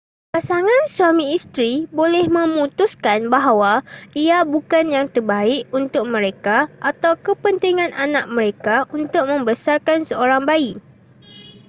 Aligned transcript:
pasangan 0.33 0.83
suami 0.95 1.25
isteri 1.37 1.73
boleh 1.99 2.25
memutuskan 2.37 3.19
bahawa 3.35 3.73
ia 4.23 4.39
bukan 4.53 4.85
yang 4.95 5.05
terbaik 5.15 5.63
untuk 5.79 6.03
mereka 6.15 6.57
atau 6.91 7.11
kepentingan 7.27 7.91
anak 8.05 8.25
mereka 8.35 8.75
untuk 8.99 9.23
membesarkan 9.31 9.99
seorang 10.09 10.41
bayi 10.49 10.73